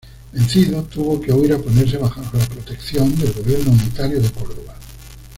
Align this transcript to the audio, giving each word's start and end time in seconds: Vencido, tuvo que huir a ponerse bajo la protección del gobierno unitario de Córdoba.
Vencido, 0.33 0.81
tuvo 0.85 1.21
que 1.21 1.31
huir 1.31 1.53
a 1.53 1.59
ponerse 1.59 1.95
bajo 1.99 2.23
la 2.33 2.43
protección 2.47 3.15
del 3.19 3.33
gobierno 3.33 3.69
unitario 3.73 4.19
de 4.19 4.31
Córdoba. 4.31 4.73